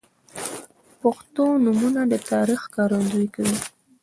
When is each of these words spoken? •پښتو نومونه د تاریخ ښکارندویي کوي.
•پښتو 1.01 1.45
نومونه 1.63 2.01
د 2.11 2.13
تاریخ 2.31 2.59
ښکارندویي 2.67 3.29
کوي. 3.35 3.57